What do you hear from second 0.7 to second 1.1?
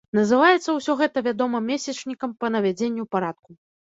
ўсё